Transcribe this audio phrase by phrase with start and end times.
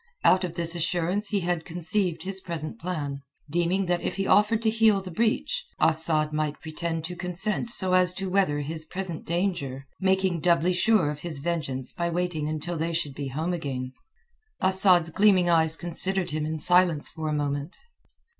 [0.23, 4.59] Out of this assurance had he conceived his present plan, deeming that if he offered
[4.63, 9.27] to heal the breach, Asad might pretend to consent so as to weather his present
[9.27, 13.91] danger, making doubly sure of his vengeance by waiting until they should be home again.
[14.59, 17.77] Asad's gleaming eyes considered him in silence for a moment.